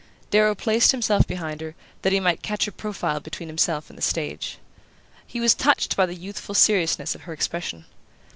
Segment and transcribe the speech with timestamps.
[0.31, 4.01] Darrow placed himself behind her, that he might catch her profile between himself and the
[4.01, 4.57] stage.
[5.27, 7.85] He was touched by the youthful seriousness of her expression.